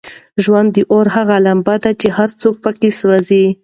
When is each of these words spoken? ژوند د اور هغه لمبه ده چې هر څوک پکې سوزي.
ژوند 0.43 0.69
د 0.73 0.77
اور 0.93 1.05
هغه 1.15 1.35
لمبه 1.45 1.75
ده 1.83 1.91
چې 2.01 2.07
هر 2.17 2.29
څوک 2.41 2.55
پکې 2.63 2.89
سوزي. 2.99 3.45